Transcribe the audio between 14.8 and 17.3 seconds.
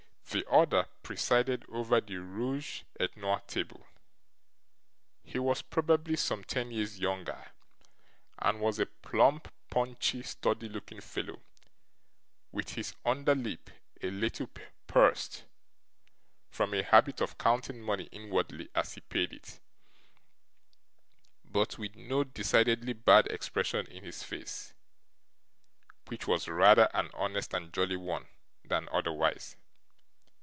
pursed, from a habit